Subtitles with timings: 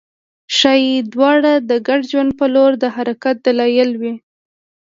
[0.57, 4.13] ښايي دواړه د ګډ ژوند په لور د حرکت دلایل وي